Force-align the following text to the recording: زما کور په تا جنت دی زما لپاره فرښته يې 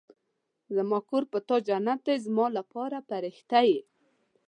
زما 0.75 0.99
کور 1.09 1.23
په 1.31 1.37
تا 1.47 1.55
جنت 1.67 1.99
دی 2.07 2.15
زما 2.25 2.45
لپاره 2.57 2.97
فرښته 3.07 3.59
يې 3.69 3.79